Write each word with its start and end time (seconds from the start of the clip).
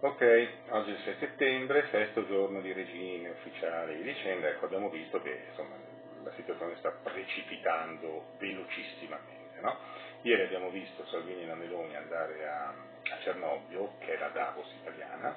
Ok, 0.00 0.48
oggi 0.68 0.92
è 0.92 0.94
il 0.94 1.00
6 1.02 1.16
settembre, 1.18 1.88
sesto 1.90 2.24
giorno 2.28 2.60
di 2.60 2.72
regime 2.72 3.30
ufficiale 3.30 3.98
e 3.98 4.02
dicendo, 4.02 4.46
ecco 4.46 4.66
abbiamo 4.66 4.90
visto 4.90 5.20
che 5.20 5.46
insomma, 5.48 5.74
la 6.22 6.30
situazione 6.36 6.76
sta 6.76 6.92
precipitando 7.02 8.26
velocissimamente. 8.38 9.58
No? 9.60 9.76
Ieri 10.22 10.42
abbiamo 10.42 10.70
visto 10.70 11.04
Salvini 11.06 11.42
e 11.42 11.46
la 11.46 11.56
Meloni 11.56 11.96
andare 11.96 12.48
a, 12.48 12.68
a 12.68 13.18
Cernobbio, 13.22 13.94
che 13.98 14.16
la 14.16 14.28
Davos 14.28 14.72
italiana, 14.80 15.36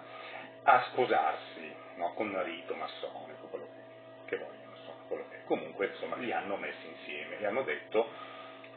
a 0.62 0.84
sposarsi 0.92 1.74
no? 1.96 2.14
con 2.14 2.28
marito 2.28 2.76
massonico, 2.76 3.48
quello 3.48 3.66
che, 3.66 4.36
che 4.36 4.38
vogliono, 4.38 4.76
insomma, 4.78 5.02
quello 5.08 5.26
che 5.30 5.38
comunque 5.46 5.88
insomma, 5.88 6.18
li 6.18 6.32
hanno 6.32 6.56
messi 6.58 6.88
insieme 6.88 7.40
e 7.40 7.48
hanno 7.48 7.64
detto 7.64 8.08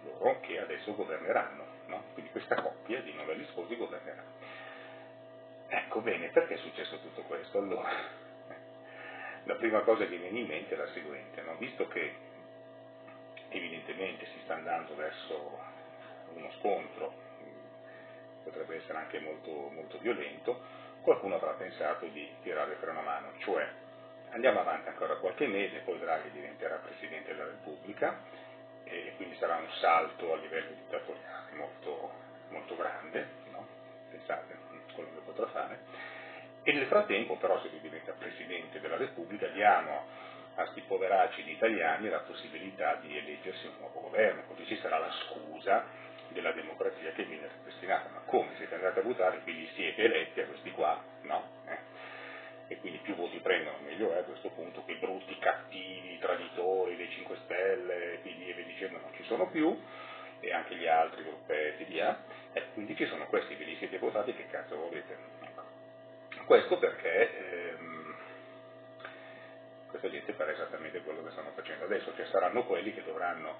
loro 0.04 0.40
che 0.40 0.58
adesso 0.58 0.94
governeranno, 0.94 1.66
no? 1.88 2.04
quindi 2.14 2.30
questa 2.30 2.54
coppia 2.62 3.02
di 3.02 3.12
novelli 3.12 3.44
sposi 3.50 3.76
governerà. 3.76 4.24
Ecco 5.94 6.02
bene, 6.02 6.26
perché 6.30 6.54
è 6.54 6.56
successo 6.56 6.98
tutto 6.98 7.22
questo? 7.22 7.58
Allora, 7.58 7.88
la 9.44 9.54
prima 9.54 9.78
cosa 9.82 10.04
che 10.08 10.16
viene 10.16 10.40
in 10.40 10.46
mente 10.48 10.74
è 10.74 10.76
la 10.76 10.88
seguente, 10.88 11.40
no? 11.42 11.54
visto 11.54 11.86
che 11.86 12.14
evidentemente 13.50 14.26
si 14.26 14.40
sta 14.42 14.54
andando 14.54 14.96
verso 14.96 15.56
uno 16.34 16.50
scontro, 16.58 17.14
potrebbe 18.42 18.74
essere 18.74 18.98
anche 18.98 19.20
molto, 19.20 19.52
molto 19.52 19.98
violento, 19.98 20.60
qualcuno 21.02 21.36
avrà 21.36 21.52
pensato 21.52 22.06
di 22.06 22.28
tirare 22.42 22.74
per 22.74 22.88
una 22.88 23.02
mano, 23.02 23.30
cioè 23.38 23.64
andiamo 24.30 24.58
avanti 24.58 24.88
ancora 24.88 25.14
qualche 25.18 25.46
mese, 25.46 25.82
poi 25.84 26.00
Draghi 26.00 26.32
diventerà 26.32 26.74
Presidente 26.78 27.30
della 27.30 27.44
Repubblica 27.44 28.18
e 28.82 29.12
quindi 29.14 29.36
sarà 29.36 29.58
un 29.58 29.70
salto 29.78 30.32
a 30.32 30.38
livello 30.38 30.70
dittatoriale 30.70 31.52
molto, 31.52 32.10
molto 32.48 32.74
grande, 32.74 33.28
no? 33.52 33.83
Pensate 34.16 34.56
quello 34.94 35.10
che 35.10 35.20
potrà 35.24 35.46
fare, 35.48 35.78
e 36.62 36.72
nel 36.72 36.86
frattempo 36.86 37.36
però 37.36 37.60
se 37.60 37.68
lui 37.68 37.80
diventa 37.80 38.12
Presidente 38.12 38.80
della 38.80 38.96
Repubblica 38.96 39.46
diamo 39.48 40.06
a 40.54 40.62
questi 40.62 40.82
poveracci 40.82 41.42
di 41.42 41.52
italiani 41.52 42.08
la 42.08 42.20
possibilità 42.20 42.94
di 42.96 43.16
eleggersi 43.16 43.66
un 43.66 43.74
nuovo 43.80 44.00
governo, 44.00 44.44
così 44.46 44.64
ci 44.66 44.78
sarà 44.80 44.98
la 44.98 45.10
scusa 45.10 45.84
della 46.28 46.52
democrazia 46.52 47.12
che 47.12 47.24
viene 47.24 47.48
ripristinata. 47.48 48.08
Ma 48.10 48.20
come 48.26 48.50
siete 48.56 48.74
andati 48.76 49.00
a 49.00 49.02
votare, 49.02 49.40
quindi 49.42 49.68
siete 49.74 50.02
eletti 50.02 50.40
a 50.40 50.46
questi 50.46 50.70
qua? 50.70 51.02
No. 51.22 51.42
Eh. 51.66 51.78
E 52.68 52.78
quindi 52.78 52.98
più 52.98 53.14
voti 53.14 53.38
prendono, 53.40 53.78
meglio 53.84 54.12
è 54.14 54.18
a 54.18 54.22
questo 54.22 54.48
punto, 54.50 54.82
quei 54.82 54.96
brutti, 54.96 55.36
cattivi, 55.38 56.18
traditori 56.18 56.96
dei 56.96 57.10
5 57.10 57.36
Stelle, 57.44 58.20
PD 58.22 58.48
e 58.48 58.52
via 58.54 58.64
dicendo 58.64 59.00
non 59.00 59.12
ci 59.14 59.24
sono 59.24 59.50
più, 59.50 59.78
e 60.44 60.52
anche 60.52 60.76
gli 60.76 60.86
altri 60.86 61.22
gruppetti 61.22 61.84
di 61.86 62.00
A, 62.00 62.16
e 62.52 62.64
quindi 62.72 62.96
ci 62.96 63.06
sono 63.06 63.26
questi, 63.26 63.54
ve 63.54 63.64
li 63.64 63.76
siete 63.76 63.98
votati, 63.98 64.34
che 64.34 64.46
cazzo 64.48 64.76
volete? 64.76 65.16
Questo 66.44 66.78
perché 66.78 67.70
ehm, 67.70 68.14
questa 69.88 70.10
gente 70.10 70.32
farà 70.34 70.52
esattamente 70.52 71.00
quello 71.02 71.22
che 71.24 71.30
stanno 71.30 71.52
facendo 71.54 71.84
adesso, 71.84 72.14
cioè 72.14 72.26
saranno 72.26 72.64
quelli 72.64 72.92
che 72.92 73.02
dovranno 73.02 73.58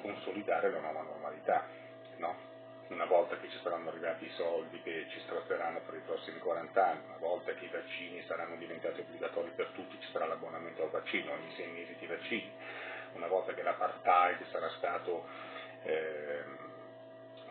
consolidare 0.00 0.70
la 0.70 0.78
nuova 0.80 1.02
normalità, 1.02 1.66
no? 2.16 2.48
una 2.88 3.04
volta 3.04 3.36
che 3.38 3.50
ci 3.50 3.58
saranno 3.62 3.90
arrivati 3.90 4.24
i 4.24 4.32
soldi 4.36 4.80
che 4.82 5.06
ci 5.10 5.20
strozzeranno 5.20 5.80
per 5.80 5.94
i 5.94 6.02
prossimi 6.06 6.38
40 6.38 6.86
anni, 6.86 7.04
una 7.06 7.18
volta 7.18 7.52
che 7.52 7.66
i 7.66 7.70
vaccini 7.70 8.22
saranno 8.26 8.56
diventati 8.56 9.00
obbligatori 9.00 9.50
per 9.54 9.66
tutti, 9.74 10.00
ci 10.00 10.10
sarà 10.10 10.26
l'abbonamento 10.26 10.82
al 10.84 10.90
vaccino, 10.90 11.32
ogni 11.32 11.52
sei 11.54 11.66
mesi 11.68 11.94
di 11.98 12.06
vaccini, 12.06 12.50
una 13.12 13.26
volta 13.26 13.52
che 13.52 13.62
l'apartheid 13.62 14.46
sarà 14.50 14.70
stato 14.78 15.27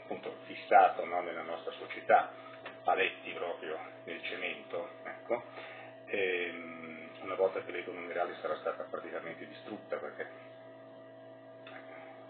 appunto 0.08 0.38
fissato 0.46 1.04
no, 1.06 1.22
nella 1.22 1.42
nostra 1.42 1.72
società, 1.74 2.32
paletti 2.84 3.32
proprio 3.32 3.78
nel 4.06 4.24
cemento, 4.24 4.90
ecco, 5.04 5.44
ehm, 6.06 7.10
una 7.24 7.36
volta 7.36 7.62
che 7.62 7.72
l'economia 7.72 8.14
reale 8.14 8.36
sarà 8.40 8.56
stata 8.60 8.84
praticamente 8.84 9.46
distrutta 9.46 9.98
perché 9.98 10.56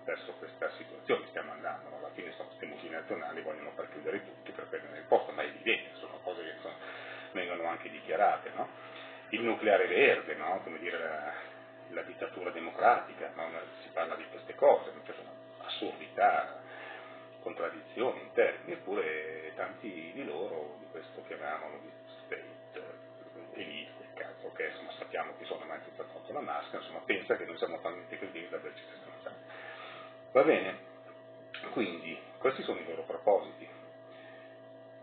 verso 0.04 0.34
questa 0.40 0.72
situazione 0.78 1.28
stiamo 1.28 1.52
andando, 1.52 1.96
alla 1.96 2.10
fine 2.16 2.32
sono 2.32 2.48
queste 2.48 2.66
multinazionali 2.66 3.42
vogliono 3.42 3.72
far 3.76 3.90
chiudere 3.92 4.26
tutti 4.26 4.52
per 4.52 4.66
prendere 4.66 5.00
il 5.00 5.06
posto, 5.06 5.32
ma 5.34 5.44
è 5.44 5.46
evidente, 5.46 6.00
sono 6.00 6.18
cose 6.24 6.42
che 6.44 6.56
sono, 6.62 6.76
vengono 7.34 7.68
anche 7.68 7.92
dichiarate, 7.92 8.52
no? 8.56 8.68
Il 9.30 9.42
nucleare 9.42 9.86
verde, 9.86 10.34
no? 10.36 10.62
come 10.64 10.80
dire 10.80 10.98
la, 10.98 11.34
la 11.90 12.02
dittatura 12.02 12.50
democratica, 12.50 13.32
no? 13.36 13.50
Contraddizioni 17.98 18.22
in 18.22 18.32
termini, 18.34 18.74
eppure 18.74 19.52
tanti 19.56 20.12
di 20.14 20.24
loro 20.24 20.76
di 20.80 20.86
questo 20.92 21.24
chiamavano 21.26 21.80
di 21.80 21.92
state, 22.26 22.84
elite, 23.54 24.06
cazzo, 24.14 24.52
che 24.54 24.68
insomma 24.68 24.92
sappiamo 24.92 25.34
chi 25.38 25.46
sono, 25.46 25.66
ma 25.66 25.76
è 25.76 25.84
tutta 25.84 26.04
tolto 26.04 26.32
la 26.32 26.42
maschera, 26.42 26.82
insomma 26.82 27.00
pensa 27.00 27.36
che 27.36 27.46
noi 27.46 27.58
siamo 27.58 27.80
talmente 27.80 28.18
credibili 28.18 28.50
da 28.50 28.58
averci 28.58 28.84
stronzati. 29.00 29.36
Va 30.32 30.44
bene? 30.44 30.96
Quindi, 31.72 32.20
questi 32.38 32.62
sono 32.64 32.80
i 32.80 32.86
loro 32.86 33.04
propositi. 33.04 33.68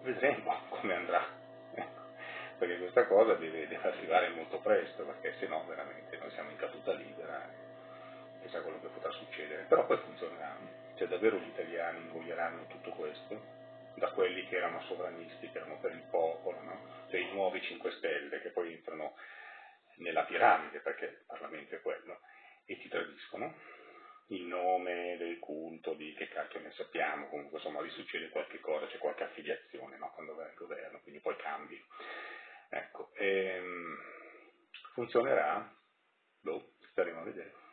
Vedremo 0.03 0.60
come 0.69 0.94
andrà. 0.94 1.27
Ecco. 1.75 2.03
Perché 2.59 2.78
questa 2.78 3.06
cosa 3.06 3.34
deve, 3.34 3.66
deve, 3.66 3.88
arrivare 3.88 4.28
molto 4.31 4.59
presto, 4.59 5.04
perché 5.04 5.34
se 5.38 5.47
no 5.47 5.65
veramente 5.66 6.16
noi 6.19 6.31
siamo 6.31 6.50
in 6.50 6.56
caduta 6.56 6.93
libera 6.93 7.72
sa 8.50 8.60
quello 8.60 8.78
che 8.78 8.88
potrà 8.88 9.10
succedere. 9.10 9.65
Però 9.66 9.84
poi 9.87 9.97
funzionerà. 9.97 10.84
Cioè 10.97 11.09
davvero 11.09 11.38
gli 11.38 11.49
italiani 11.49 12.00
ingoieranno 12.00 12.66
tutto 12.66 12.91
questo? 12.91 13.62
Da 13.97 14.10
quelli 14.10 14.47
che 14.47 14.56
erano 14.56 14.81
sovranisti, 14.82 15.50
che 15.50 15.59
erano 15.59 15.78
per 15.78 15.93
il 15.93 16.05
popolo, 16.10 16.60
no? 16.62 16.81
Cioè 17.09 17.21
i 17.21 17.32
nuovi 17.32 17.60
5 17.60 17.91
Stelle 17.93 18.41
che 18.41 18.50
poi 18.50 18.72
entrano 18.72 19.15
nella 19.97 20.25
piramide, 20.25 20.81
perché 20.81 21.04
il 21.04 21.25
Parlamento 21.27 21.75
è 21.75 21.81
quello, 21.81 22.21
e 22.65 22.78
ti 22.78 22.88
tradiscono 22.88 23.54
il 24.28 24.43
nome 24.44 25.16
del 25.19 25.38
culto, 25.38 25.94
di 25.94 26.15
che 26.15 26.28
cacchio 26.28 26.60
ne 26.60 26.71
sappiamo, 26.72 27.28
comunque 27.28 27.59
insomma 27.59 27.81
lì 27.81 27.91
succede 27.91 28.31
qualche 28.31 28.60
cosa, 28.60 28.87
c'è 28.87 28.99
qualche 28.99 29.25
affiliazione 29.25 29.97
no? 29.97 30.10
quando 30.15 30.34
va 30.34 30.47
il 30.47 30.54
governo, 30.54 31.00
quindi 31.00 31.21
poi 31.21 31.37
cambi. 31.37 31.83
Ecco, 32.71 33.10
ehm, 33.15 33.99
funzionerà? 34.93 35.72
Boh, 36.41 36.72
staremo 36.91 37.21
a 37.21 37.25
vedere. 37.25 37.64